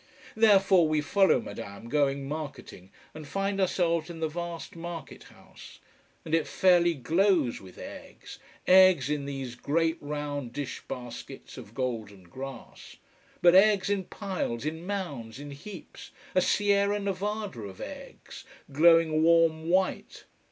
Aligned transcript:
Therefore 0.35 0.87
we 0.87 0.99
follow 0.99 1.39
Madame 1.39 1.87
going 1.87 2.27
marketing, 2.27 2.89
and 3.13 3.27
find 3.27 3.61
ourselves 3.61 4.09
in 4.09 4.19
the 4.19 4.27
vast 4.27 4.75
market 4.75 5.25
house, 5.25 5.77
and 6.25 6.33
it 6.33 6.47
fairly 6.47 6.95
glows 6.95 7.61
with 7.61 7.77
eggs: 7.77 8.39
eggs 8.65 9.11
in 9.11 9.25
these 9.25 9.53
great 9.53 9.97
round 10.01 10.53
dish 10.53 10.81
baskets 10.87 11.55
of 11.55 11.75
golden 11.75 12.23
grass: 12.23 12.95
but 13.43 13.53
eggs 13.53 13.91
in 13.91 14.05
piles, 14.05 14.65
in 14.65 14.87
mounds, 14.87 15.39
in 15.39 15.51
heaps, 15.51 16.09
a 16.33 16.41
Sierra 16.41 16.99
Nevada 16.99 17.61
of 17.61 17.79
eggs, 17.79 18.43
glowing 18.71 19.21
warm 19.21 19.69
white. 19.69 20.23